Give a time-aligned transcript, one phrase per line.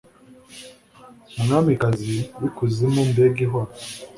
[1.37, 3.63] Umwamikazi w'ikuzimu mbega ihwa